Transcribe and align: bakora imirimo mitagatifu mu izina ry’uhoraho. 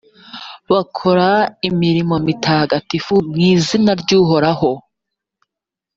bakora 0.71 1.29
imirimo 1.69 2.15
mitagatifu 2.27 3.13
mu 3.29 3.37
izina 3.51 3.91
ry’uhoraho. 4.01 4.71